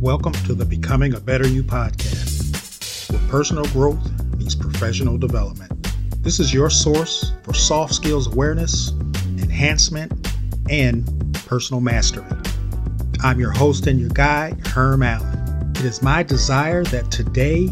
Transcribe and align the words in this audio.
Welcome 0.00 0.32
to 0.46 0.54
the 0.54 0.64
Becoming 0.64 1.12
a 1.12 1.20
Better 1.20 1.46
You 1.46 1.62
podcast, 1.62 3.12
where 3.12 3.28
personal 3.28 3.66
growth 3.66 4.00
means 4.38 4.54
professional 4.54 5.18
development. 5.18 5.88
This 6.22 6.40
is 6.40 6.54
your 6.54 6.70
source 6.70 7.34
for 7.42 7.52
soft 7.52 7.92
skills 7.92 8.26
awareness, 8.26 8.92
enhancement, 9.36 10.26
and 10.70 11.04
personal 11.46 11.82
mastery. 11.82 12.24
I'm 13.22 13.38
your 13.38 13.50
host 13.50 13.88
and 13.88 14.00
your 14.00 14.08
guide, 14.08 14.66
Herm 14.68 15.02
Allen. 15.02 15.70
It 15.76 15.84
is 15.84 16.00
my 16.00 16.22
desire 16.22 16.82
that 16.84 17.10
today 17.10 17.68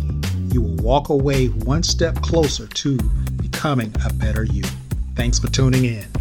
you 0.52 0.60
will 0.60 0.76
walk 0.84 1.08
away 1.08 1.46
one 1.46 1.82
step 1.82 2.16
closer 2.16 2.66
to 2.66 2.98
becoming 3.40 3.94
a 4.04 4.12
better 4.12 4.44
you. 4.44 4.64
Thanks 5.16 5.38
for 5.38 5.48
tuning 5.48 5.86
in. 5.86 6.17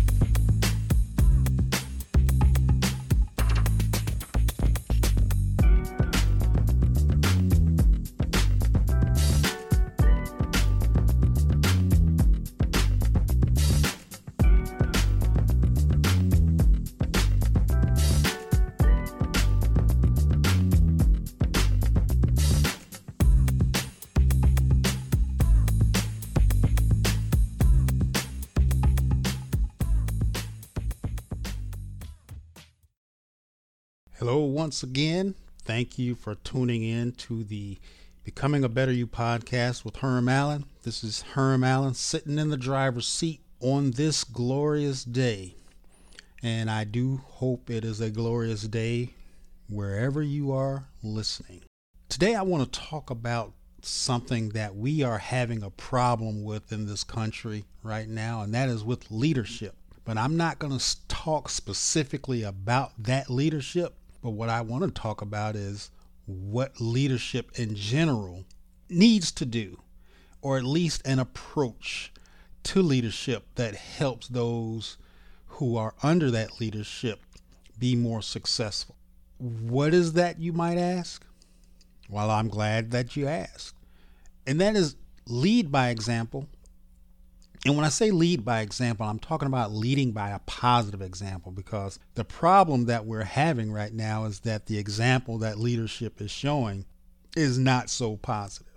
Hello, 34.20 34.40
once 34.40 34.82
again. 34.82 35.36
Thank 35.64 36.00
you 36.00 36.16
for 36.16 36.34
tuning 36.34 36.82
in 36.82 37.12
to 37.12 37.44
the 37.44 37.78
Becoming 38.24 38.64
a 38.64 38.68
Better 38.68 38.92
You 38.92 39.06
podcast 39.06 39.86
with 39.86 39.98
Herm 39.98 40.28
Allen. 40.28 40.66
This 40.82 41.04
is 41.04 41.22
Herm 41.22 41.64
Allen 41.64 41.94
sitting 41.94 42.40
in 42.40 42.50
the 42.50 42.58
driver's 42.58 43.08
seat 43.08 43.42
on 43.60 43.92
this 43.92 44.24
glorious 44.24 45.04
day. 45.04 45.54
And 46.42 46.68
I 46.68 46.84
do 46.84 47.18
hope 47.18 47.70
it 47.70 47.86
is 47.86 48.02
a 48.02 48.10
glorious 48.10 48.64
day 48.64 49.12
wherever 49.70 50.24
you 50.24 50.52
are 50.52 50.88
listening. 51.04 51.62
Today, 52.10 52.34
I 52.34 52.42
want 52.42 52.74
to 52.74 52.80
talk 52.80 53.12
about 53.12 53.54
something 53.84 54.50
that 54.50 54.76
we 54.76 55.04
are 55.04 55.20
having 55.20 55.62
a 55.62 55.70
problem 55.70 56.44
with 56.44 56.72
in 56.72 56.88
this 56.88 57.04
country 57.04 57.66
right 57.84 58.10
now, 58.10 58.42
and 58.42 58.52
that 58.56 58.68
is 58.68 58.84
with 58.84 59.12
leadership. 59.12 59.76
But 60.06 60.18
I'm 60.18 60.38
not 60.38 60.58
going 60.58 60.76
to 60.76 61.08
talk 61.08 61.50
specifically 61.50 62.42
about 62.42 62.94
that 62.98 63.30
leadership. 63.30 63.94
But 64.28 64.34
what 64.34 64.50
I 64.50 64.60
want 64.60 64.84
to 64.84 64.92
talk 64.92 65.22
about 65.22 65.56
is 65.56 65.90
what 66.26 66.82
leadership 66.82 67.58
in 67.58 67.78
general 67.78 68.44
needs 68.90 69.32
to 69.32 69.46
do, 69.46 69.80
or 70.42 70.58
at 70.58 70.66
least 70.66 71.02
an 71.08 71.18
approach 71.18 72.12
to 72.64 72.82
leadership 72.82 73.46
that 73.56 73.76
helps 73.76 74.28
those 74.28 74.98
who 75.46 75.78
are 75.78 75.96
under 76.04 76.30
that 76.32 76.60
leadership 76.60 77.22
be 77.80 77.96
more 77.96 78.22
successful. 78.22 78.98
What 79.38 79.94
is 79.94 80.12
that, 80.12 80.42
you 80.42 80.52
might 80.52 80.78
ask? 80.78 81.26
Well, 82.10 82.30
I'm 82.30 82.50
glad 82.50 82.92
that 82.92 83.16
you 83.16 83.30
asked. 83.30 83.76
And 84.46 84.60
that 84.60 84.76
is 84.76 84.98
lead 85.26 85.72
by 85.72 85.88
example 85.88 86.50
and 87.66 87.76
when 87.76 87.86
I 87.86 87.90
say 87.90 88.12
lead 88.12 88.46
by 88.46 88.62
example, 88.62 89.06
I'm 89.06 89.20
talking 89.20 89.48
about 89.48 89.72
leading 89.72 90.12
by 90.12 90.30
a 90.30 90.40
positive 90.40 91.02
example 91.02 91.52
because 91.52 92.00
the 92.14 92.24
problem 92.24 92.86
that 92.86 93.06
we're 93.06 93.24
having 93.24 93.72
right 93.72 93.94
now 93.94 94.26
is 94.26 94.42
that 94.42 94.68
the 94.68 94.78
example 94.78 95.38
that 95.40 95.58
leadership 95.58 96.22
is 96.22 96.32
showing 96.32 96.86
is 97.36 97.58
not 97.58 97.90
so 97.90 98.18
positive. 98.18 98.74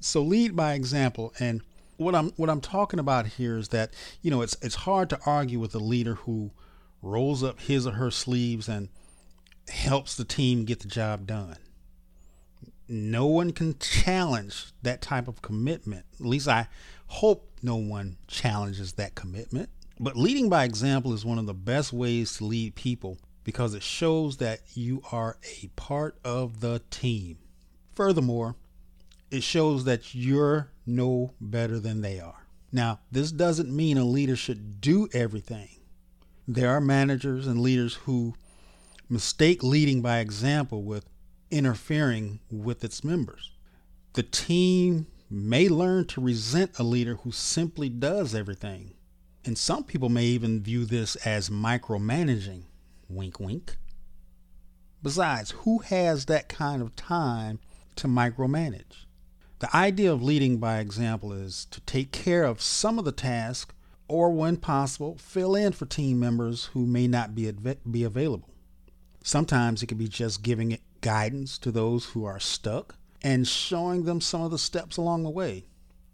So 0.00 0.22
lead 0.22 0.56
by 0.56 0.74
example 0.74 1.34
and 1.38 1.62
what 1.98 2.14
I'm 2.14 2.30
what 2.30 2.48
I'm 2.48 2.62
talking 2.62 2.98
about 2.98 3.26
here 3.26 3.58
is 3.58 3.68
that, 3.68 3.92
you 4.22 4.30
know, 4.30 4.40
it's 4.40 4.56
it's 4.62 4.74
hard 4.74 5.10
to 5.10 5.20
argue 5.26 5.60
with 5.60 5.74
a 5.74 5.78
leader 5.78 6.14
who 6.14 6.50
rolls 7.02 7.44
up 7.44 7.60
his 7.60 7.86
or 7.86 7.92
her 7.92 8.10
sleeves 8.10 8.68
and 8.68 8.88
helps 9.68 10.16
the 10.16 10.24
team 10.24 10.64
get 10.64 10.80
the 10.80 10.88
job 10.88 11.26
done. 11.26 11.58
No 12.88 13.26
one 13.26 13.52
can 13.52 13.78
challenge 13.78 14.72
that 14.82 15.02
type 15.02 15.28
of 15.28 15.42
commitment. 15.42 16.06
At 16.18 16.26
least 16.26 16.48
I 16.48 16.68
hope 17.06 17.49
no 17.62 17.76
one 17.76 18.16
challenges 18.26 18.92
that 18.94 19.14
commitment. 19.14 19.68
But 19.98 20.16
leading 20.16 20.48
by 20.48 20.64
example 20.64 21.12
is 21.12 21.24
one 21.24 21.38
of 21.38 21.46
the 21.46 21.54
best 21.54 21.92
ways 21.92 22.36
to 22.38 22.44
lead 22.44 22.74
people 22.74 23.18
because 23.44 23.74
it 23.74 23.82
shows 23.82 24.38
that 24.38 24.60
you 24.74 25.02
are 25.12 25.36
a 25.62 25.68
part 25.76 26.18
of 26.24 26.60
the 26.60 26.82
team. 26.90 27.38
Furthermore, 27.94 28.56
it 29.30 29.42
shows 29.42 29.84
that 29.84 30.14
you're 30.14 30.70
no 30.86 31.34
better 31.40 31.78
than 31.78 32.00
they 32.00 32.18
are. 32.18 32.46
Now, 32.72 33.00
this 33.10 33.32
doesn't 33.32 33.74
mean 33.74 33.98
a 33.98 34.04
leader 34.04 34.36
should 34.36 34.80
do 34.80 35.08
everything. 35.12 35.68
There 36.46 36.70
are 36.70 36.80
managers 36.80 37.46
and 37.46 37.60
leaders 37.60 37.94
who 37.94 38.34
mistake 39.08 39.62
leading 39.62 40.02
by 40.02 40.18
example 40.18 40.82
with 40.82 41.04
interfering 41.50 42.40
with 42.50 42.84
its 42.84 43.02
members. 43.02 43.50
The 44.14 44.22
team 44.22 45.06
may 45.30 45.68
learn 45.68 46.06
to 46.06 46.20
resent 46.20 46.78
a 46.78 46.82
leader 46.82 47.14
who 47.16 47.30
simply 47.30 47.88
does 47.88 48.34
everything. 48.34 48.94
And 49.44 49.56
some 49.56 49.84
people 49.84 50.08
may 50.08 50.24
even 50.24 50.62
view 50.62 50.84
this 50.84 51.14
as 51.16 51.48
micromanaging. 51.48 52.64
Wink, 53.08 53.38
wink. 53.38 53.76
Besides, 55.02 55.52
who 55.52 55.78
has 55.78 56.26
that 56.26 56.48
kind 56.48 56.82
of 56.82 56.96
time 56.96 57.60
to 57.96 58.08
micromanage? 58.08 59.06
The 59.60 59.74
idea 59.74 60.12
of 60.12 60.22
leading 60.22 60.58
by 60.58 60.78
example 60.78 61.32
is 61.32 61.66
to 61.66 61.80
take 61.82 62.12
care 62.12 62.44
of 62.44 62.60
some 62.60 62.98
of 62.98 63.04
the 63.04 63.12
tasks 63.12 63.74
or, 64.08 64.30
when 64.30 64.56
possible, 64.56 65.16
fill 65.18 65.54
in 65.54 65.72
for 65.72 65.86
team 65.86 66.18
members 66.18 66.66
who 66.66 66.84
may 66.84 67.06
not 67.06 67.34
be, 67.34 67.50
be 67.88 68.02
available. 68.02 68.50
Sometimes 69.22 69.82
it 69.82 69.86
can 69.86 69.98
be 69.98 70.08
just 70.08 70.42
giving 70.42 70.76
guidance 71.00 71.56
to 71.58 71.70
those 71.70 72.06
who 72.06 72.24
are 72.24 72.40
stuck 72.40 72.96
and 73.22 73.46
showing 73.46 74.04
them 74.04 74.20
some 74.20 74.42
of 74.42 74.50
the 74.50 74.58
steps 74.58 74.96
along 74.96 75.22
the 75.22 75.30
way. 75.30 75.64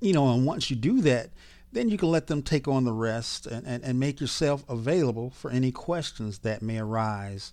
You 0.01 0.13
know, 0.13 0.33
and 0.33 0.45
once 0.45 0.71
you 0.71 0.77
do 0.77 1.01
that, 1.03 1.31
then 1.73 1.89
you 1.89 1.99
can 1.99 2.11
let 2.11 2.27
them 2.27 2.43
take 2.43 2.69
on 2.69 2.85
the 2.85 2.93
rest 2.93 3.47
and, 3.47 3.67
and, 3.67 3.85
and 3.85 4.01
make 4.01 4.21
yourself 4.21 4.65
available 4.69 5.31
for 5.31 5.51
any 5.51 5.73
questions 5.73 6.39
that 6.41 6.63
may 6.63 6.79
arise 6.79 7.53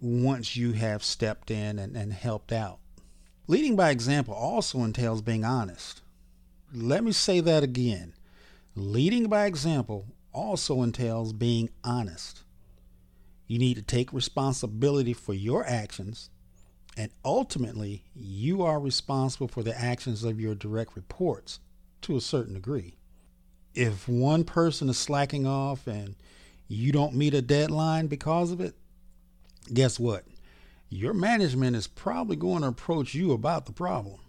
once 0.00 0.56
you 0.56 0.72
have 0.72 1.02
stepped 1.02 1.50
in 1.50 1.78
and, 1.78 1.96
and 1.96 2.12
helped 2.12 2.52
out. 2.52 2.78
Leading 3.48 3.74
by 3.74 3.90
example 3.90 4.34
also 4.34 4.84
entails 4.84 5.22
being 5.22 5.44
honest. 5.44 6.02
Let 6.72 7.02
me 7.04 7.12
say 7.12 7.40
that 7.40 7.62
again. 7.62 8.14
Leading 8.74 9.28
by 9.28 9.46
example 9.46 10.06
also 10.32 10.82
entails 10.82 11.32
being 11.32 11.68
honest. 11.84 12.44
You 13.46 13.58
need 13.58 13.74
to 13.74 13.82
take 13.82 14.12
responsibility 14.12 15.12
for 15.12 15.34
your 15.34 15.66
actions 15.66 16.30
and 16.96 17.10
ultimately, 17.24 18.04
you 18.14 18.62
are 18.62 18.78
responsible 18.78 19.48
for 19.48 19.62
the 19.62 19.78
actions 19.78 20.24
of 20.24 20.40
your 20.40 20.54
direct 20.54 20.94
reports 20.94 21.60
to 22.02 22.16
a 22.16 22.20
certain 22.20 22.54
degree. 22.54 22.96
If 23.74 24.06
one 24.06 24.44
person 24.44 24.88
is 24.90 24.98
slacking 24.98 25.46
off 25.46 25.86
and 25.86 26.16
you 26.68 26.92
don't 26.92 27.14
meet 27.14 27.34
a 27.34 27.40
deadline 27.40 28.08
because 28.08 28.50
of 28.50 28.60
it, 28.60 28.74
guess 29.72 29.98
what? 29.98 30.24
Your 30.90 31.14
management 31.14 31.76
is 31.76 31.86
probably 31.86 32.36
going 32.36 32.62
to 32.62 32.68
approach 32.68 33.14
you 33.14 33.32
about 33.32 33.64
the 33.64 33.72
problem. 33.72 34.20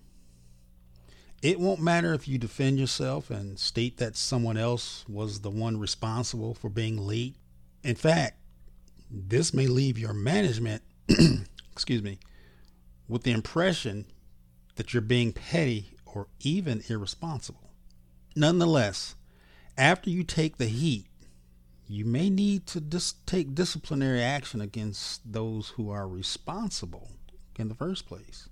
It 1.42 1.60
won't 1.60 1.82
matter 1.82 2.14
if 2.14 2.26
you 2.26 2.38
defend 2.38 2.80
yourself 2.80 3.30
and 3.30 3.60
state 3.60 3.98
that 3.98 4.16
someone 4.16 4.56
else 4.56 5.04
was 5.10 5.42
the 5.42 5.50
one 5.50 5.78
responsible 5.78 6.54
for 6.54 6.70
being 6.70 6.98
late. 6.98 7.36
In 7.84 7.96
fact, 7.96 8.38
this 9.12 9.54
may 9.54 9.68
leave 9.68 10.00
your 10.00 10.14
management, 10.14 10.84
excuse 11.74 12.02
me, 12.02 12.18
with 13.14 13.22
the 13.22 13.32
impression 13.32 14.08
that 14.74 14.92
you're 14.92 15.00
being 15.00 15.32
petty 15.32 15.92
or 16.04 16.28
even 16.40 16.84
irresponsible. 16.88 17.70
Nonetheless, 18.36 19.14
after 19.78 20.10
you 20.10 20.24
take 20.24 20.58
the 20.58 20.66
heat, 20.66 21.06
you 21.88 22.06
may 22.06 22.28
need 22.28 22.66
to 22.66 22.82
dis- 22.82 23.14
take 23.28 23.54
disciplinary 23.54 24.24
action 24.24 24.62
against 24.62 25.32
those 25.32 25.70
who 25.76 25.92
are 25.92 26.08
responsible 26.08 27.12
in 27.60 27.70
the 27.70 27.76
first 27.76 28.08
place. 28.08 28.50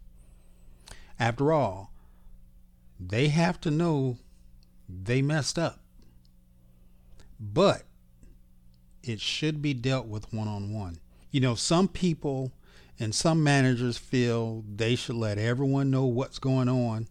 After 1.20 1.52
all, 1.52 1.92
they 3.00 3.30
have 3.30 3.60
to 3.62 3.72
know 3.72 4.20
they 4.88 5.24
messed 5.24 5.58
up. 5.58 5.80
But 7.40 7.82
it 9.02 9.20
should 9.20 9.60
be 9.60 9.74
dealt 9.74 10.06
with 10.06 10.32
one 10.32 10.48
on 10.48 10.72
one. 10.72 11.00
You 11.32 11.40
know, 11.40 11.56
some 11.56 11.88
people 11.88 12.52
and 13.02 13.16
some 13.16 13.44
managers 13.44 13.98
feel 13.98 14.64
they 14.76 14.96
should 14.96 15.16
let 15.16 15.40
everyone 15.40 15.90
know 15.90 16.06
what's 16.06 16.38
going 16.38 16.70
on 16.70 17.08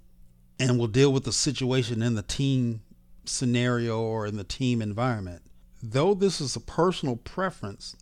and 0.61 0.79
will 0.79 0.87
deal 0.87 1.13
with 1.13 1.25
the 1.25 1.33
situation 1.33 2.01
in 2.01 2.15
the 2.15 2.23
team 2.23 2.83
scenario 3.25 4.01
or 4.01 4.25
in 4.25 4.37
the 4.37 4.45
team 4.45 4.81
environment. 4.81 5.43
Though 5.83 6.15
this 6.15 6.41
is 6.41 6.55
a 6.55 6.61
personal 6.61 7.17
preference, 7.17 7.97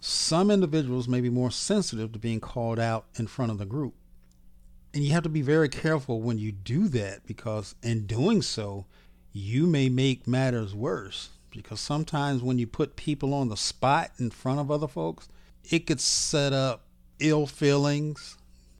Some 0.00 0.50
individuals 0.50 1.06
may 1.06 1.20
be 1.20 1.28
more 1.28 1.50
sensitive 1.50 2.12
to 2.12 2.18
being 2.18 2.40
called 2.40 2.78
out 2.78 3.04
in 3.16 3.26
front 3.26 3.52
of 3.52 3.58
the 3.58 3.66
group. 3.66 3.94
And 4.94 5.04
you 5.04 5.12
have 5.12 5.22
to 5.24 5.28
be 5.28 5.42
very 5.42 5.68
careful 5.68 6.22
when 6.22 6.38
you 6.38 6.50
do 6.50 6.88
that 6.88 7.26
because 7.26 7.74
in 7.82 8.06
doing 8.06 8.40
so, 8.40 8.86
you 9.32 9.66
may 9.66 9.90
make 9.90 10.26
matters 10.26 10.74
worse. 10.74 11.28
Because 11.50 11.80
sometimes 11.80 12.42
when 12.42 12.58
you 12.58 12.66
put 12.66 12.96
people 12.96 13.34
on 13.34 13.48
the 13.50 13.56
spot 13.56 14.12
in 14.18 14.30
front 14.30 14.58
of 14.58 14.70
other 14.70 14.88
folks, 14.88 15.28
it 15.70 15.86
could 15.86 16.00
set 16.00 16.52
up 16.52 16.86
ill 17.20 17.46
feelings, 17.46 18.36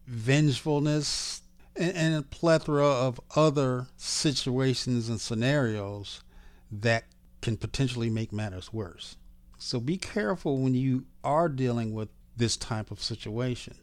vengefulness, 0.07 1.43
and, 1.77 1.97
and 1.97 2.15
a 2.17 2.23
plethora 2.23 2.87
of 2.87 3.21
other 3.37 3.87
situations 3.97 5.09
and 5.09 5.21
scenarios 5.21 6.23
that 6.71 7.05
can 7.43 7.57
potentially 7.57 8.11
make 8.11 8.33
matters 8.33 8.73
worse. 8.73 9.17
So 9.59 9.81
be 9.81 9.97
careful 9.97 10.59
when 10.59 10.75
you 10.75 11.05
are 11.23 11.49
dealing 11.49 11.93
with 11.93 12.09
this 12.37 12.57
type 12.57 12.91
of 12.91 13.03
situation. 13.03 13.75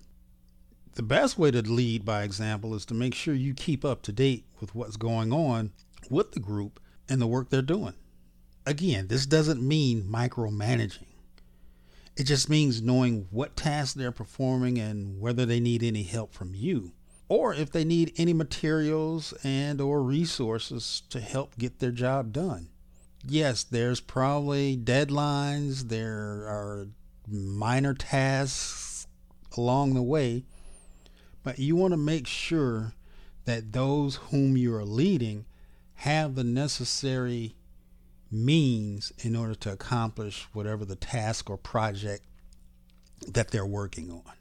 The 0.96 1.04
best 1.04 1.38
way 1.38 1.52
to 1.52 1.62
lead 1.62 2.06
by 2.06 2.24
example 2.24 2.74
is 2.74 2.86
to 2.86 2.96
make 2.96 3.14
sure 3.14 3.36
you 3.36 3.54
keep 3.54 3.86
up 3.86 4.02
to 4.04 4.12
date 4.12 4.46
with 4.60 4.74
what's 4.74 4.98
going 4.98 5.32
on 5.32 5.72
with 6.10 6.32
the 6.32 6.40
group 6.40 6.80
and 7.08 7.22
the 7.22 7.28
work 7.28 7.50
they're 7.50 7.62
doing. 7.62 7.94
Again, 8.66 9.08
this 9.08 9.26
doesn't 9.26 9.62
mean 9.62 10.04
micromanaging. 10.04 11.07
It 12.18 12.24
just 12.24 12.50
means 12.50 12.82
knowing 12.82 13.28
what 13.30 13.56
tasks 13.56 13.94
they're 13.94 14.12
performing 14.12 14.80
and 14.80 15.22
whether 15.22 15.46
they 15.46 15.60
need 15.60 15.84
any 15.84 16.02
help 16.02 16.34
from 16.34 16.56
you 16.56 16.94
or 17.30 17.54
if 17.54 17.72
they 17.72 17.86
need 17.86 18.12
any 18.18 18.34
materials 18.34 19.36
and 19.44 19.80
or 19.80 20.02
resources 20.02 21.04
to 21.10 21.20
help 21.20 21.58
get 21.60 21.78
their 21.78 21.92
job 21.92 22.34
done. 22.34 22.70
Yes, 23.24 23.64
there's 23.64 24.00
probably 24.00 24.76
deadlines, 24.76 25.90
there 25.90 26.48
are 26.48 26.88
minor 27.28 27.94
tasks 27.94 29.06
along 29.56 29.94
the 29.94 30.02
way, 30.02 30.44
but 31.44 31.60
you 31.60 31.76
want 31.76 31.92
to 31.92 31.98
make 31.98 32.26
sure 32.26 32.94
that 33.46 33.74
those 33.74 34.16
whom 34.16 34.58
you 34.58 34.74
are 34.74 34.86
leading 34.86 35.46
have 35.96 36.34
the 36.34 36.44
necessary 36.44 37.57
means 38.32 39.12
in 39.20 39.36
order 39.36 39.56
to 39.56 39.72
accomplish 39.72 40.48
whatever 40.54 40.86
the 40.86 40.96
task 40.96 41.50
or 41.50 41.58
project 41.58 42.26
that 43.28 43.52
they're 43.52 43.66
working 43.66 44.12
on. 44.12 44.34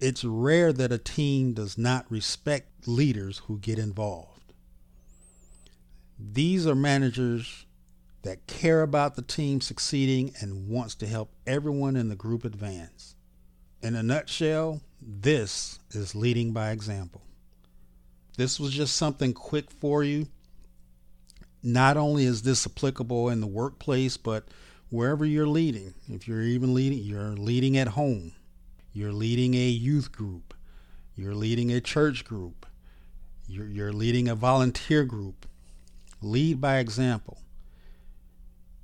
It's 0.00 0.24
rare 0.24 0.72
that 0.72 0.92
a 0.92 0.98
team 0.98 1.52
does 1.52 1.76
not 1.76 2.10
respect 2.10 2.88
leaders 2.88 3.38
who 3.46 3.58
get 3.58 3.78
involved. 3.78 4.54
These 6.18 6.66
are 6.66 6.74
managers 6.74 7.66
that 8.22 8.46
care 8.46 8.82
about 8.82 9.16
the 9.16 9.22
team 9.22 9.60
succeeding 9.60 10.34
and 10.40 10.68
wants 10.68 10.94
to 10.96 11.06
help 11.06 11.32
everyone 11.46 11.96
in 11.96 12.08
the 12.08 12.16
group 12.16 12.44
advance. 12.44 13.14
In 13.82 13.94
a 13.94 14.02
nutshell, 14.02 14.80
this 15.00 15.78
is 15.90 16.14
leading 16.14 16.52
by 16.52 16.70
example. 16.70 17.22
This 18.36 18.60
was 18.60 18.72
just 18.72 18.96
something 18.96 19.32
quick 19.32 19.70
for 19.70 20.04
you 20.04 20.28
not 21.62 21.96
only 21.96 22.24
is 22.24 22.42
this 22.42 22.66
applicable 22.66 23.28
in 23.28 23.40
the 23.40 23.46
workplace, 23.46 24.16
but 24.16 24.44
wherever 24.88 25.24
you're 25.24 25.46
leading. 25.46 25.94
If 26.08 26.26
you're 26.26 26.42
even 26.42 26.74
leading, 26.74 26.98
you're 26.98 27.36
leading 27.36 27.76
at 27.76 27.88
home, 27.88 28.32
you're 28.92 29.12
leading 29.12 29.54
a 29.54 29.68
youth 29.68 30.12
group, 30.12 30.54
you're 31.14 31.34
leading 31.34 31.72
a 31.72 31.80
church 31.80 32.24
group, 32.24 32.66
you're, 33.46 33.66
you're 33.66 33.92
leading 33.92 34.28
a 34.28 34.34
volunteer 34.34 35.04
group. 35.04 35.46
Lead 36.22 36.60
by 36.60 36.76
example 36.76 37.38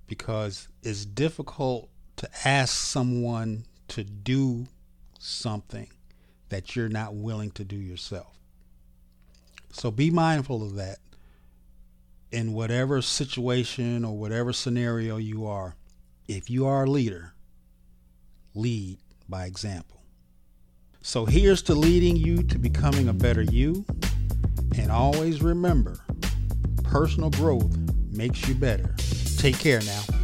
because 0.06 0.68
it's 0.82 1.04
difficult 1.04 1.88
to 2.16 2.28
ask 2.44 2.72
someone 2.72 3.64
to 3.88 4.04
do 4.04 4.66
something 5.18 5.88
that 6.48 6.76
you're 6.76 6.88
not 6.88 7.14
willing 7.14 7.50
to 7.50 7.64
do 7.64 7.76
yourself. 7.76 8.38
So 9.72 9.90
be 9.90 10.10
mindful 10.10 10.62
of 10.62 10.76
that 10.76 10.98
in 12.32 12.52
whatever 12.52 13.00
situation 13.02 14.04
or 14.04 14.16
whatever 14.16 14.52
scenario 14.52 15.16
you 15.16 15.46
are, 15.46 15.76
if 16.28 16.50
you 16.50 16.66
are 16.66 16.84
a 16.84 16.90
leader, 16.90 17.34
lead 18.54 18.98
by 19.28 19.44
example. 19.44 20.02
So 21.02 21.24
here's 21.24 21.62
to 21.62 21.74
leading 21.74 22.16
you 22.16 22.42
to 22.42 22.58
becoming 22.58 23.08
a 23.08 23.12
better 23.12 23.42
you. 23.42 23.84
And 24.76 24.90
always 24.90 25.40
remember, 25.40 26.00
personal 26.82 27.30
growth 27.30 27.76
makes 28.10 28.46
you 28.48 28.54
better. 28.54 28.94
Take 29.38 29.58
care 29.58 29.80
now. 29.82 30.15